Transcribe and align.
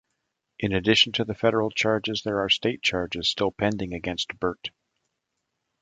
In 0.57 0.73
addition 0.73 1.11
to 1.11 1.25
the 1.25 1.35
federal 1.35 1.69
charges, 1.69 2.23
there 2.23 2.39
are 2.39 2.49
state 2.49 2.81
charges 2.81 3.29
still 3.29 3.51
pending 3.51 3.93
against 3.93 4.35
Burt. 4.39 4.71